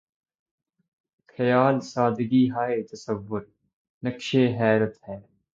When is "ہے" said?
5.07-5.17